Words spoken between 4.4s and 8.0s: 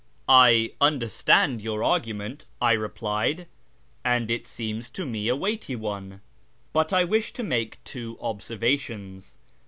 seems to me a weighty one. But I wish to make